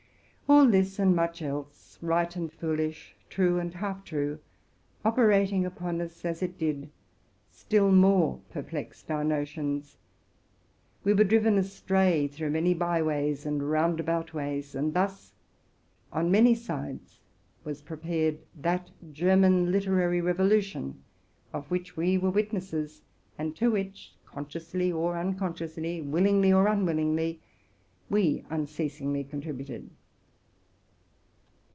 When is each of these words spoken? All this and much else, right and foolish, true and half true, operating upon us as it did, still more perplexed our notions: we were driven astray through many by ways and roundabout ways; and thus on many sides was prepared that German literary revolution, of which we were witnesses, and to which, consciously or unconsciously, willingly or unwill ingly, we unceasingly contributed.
All 0.49 0.65
this 0.67 0.99
and 0.99 1.15
much 1.15 1.41
else, 1.41 1.97
right 2.01 2.35
and 2.35 2.51
foolish, 2.51 3.15
true 3.29 3.57
and 3.57 3.73
half 3.73 4.03
true, 4.03 4.39
operating 5.05 5.65
upon 5.65 6.01
us 6.01 6.25
as 6.25 6.43
it 6.43 6.57
did, 6.57 6.89
still 7.49 7.89
more 7.89 8.41
perplexed 8.51 9.09
our 9.09 9.23
notions: 9.23 9.95
we 11.05 11.13
were 11.13 11.23
driven 11.23 11.57
astray 11.57 12.27
through 12.27 12.49
many 12.49 12.73
by 12.73 13.01
ways 13.01 13.45
and 13.45 13.71
roundabout 13.71 14.33
ways; 14.33 14.75
and 14.75 14.93
thus 14.93 15.31
on 16.11 16.29
many 16.29 16.53
sides 16.53 17.21
was 17.63 17.81
prepared 17.81 18.37
that 18.53 18.91
German 19.13 19.71
literary 19.71 20.19
revolution, 20.19 21.01
of 21.53 21.71
which 21.71 21.95
we 21.95 22.17
were 22.17 22.29
witnesses, 22.29 23.03
and 23.37 23.55
to 23.55 23.71
which, 23.71 24.15
consciously 24.25 24.91
or 24.91 25.17
unconsciously, 25.17 26.01
willingly 26.01 26.51
or 26.51 26.65
unwill 26.67 26.97
ingly, 26.97 27.39
we 28.09 28.43
unceasingly 28.49 29.23
contributed. 29.23 29.89